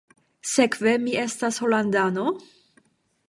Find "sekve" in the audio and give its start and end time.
0.51-0.93